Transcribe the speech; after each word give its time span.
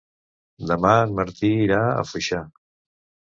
Demà 0.69 0.93
en 1.01 1.13
Martí 1.19 1.51
irà 1.65 1.83
a 1.89 2.07
Foixà. 2.13 2.41